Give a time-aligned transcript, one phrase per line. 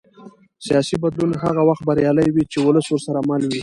[0.65, 3.59] سیاسي بدلون هغه وخت بریالی وي چې ولس ورسره مل وي